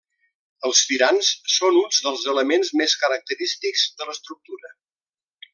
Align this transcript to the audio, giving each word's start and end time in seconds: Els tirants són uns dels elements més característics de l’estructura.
Els 0.69 0.79
tirants 0.91 1.29
són 1.57 1.77
uns 1.83 2.01
dels 2.07 2.25
elements 2.35 2.73
més 2.83 2.97
característics 3.05 3.87
de 4.01 4.09
l’estructura. 4.09 4.77